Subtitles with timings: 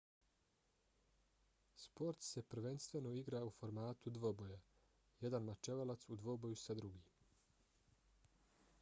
[1.75, 4.59] sport se prvenstveno igra u formatu dvoboja
[5.19, 7.05] jedan mačevalac u dvoboju sa drugim